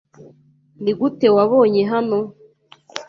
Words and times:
Nigute 0.81 1.27
wabonye 1.35 1.81
hano? 1.91 2.19